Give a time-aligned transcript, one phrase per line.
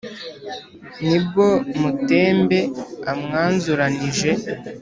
[1.07, 1.47] Ni bwo
[1.81, 2.59] Mutembe
[3.11, 4.31] amwanzuranije,